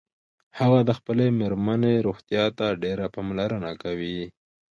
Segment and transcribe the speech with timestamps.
[0.59, 4.19] هغه د خپلې میرمنیروغتیا ته ډیره پاملرنه کوي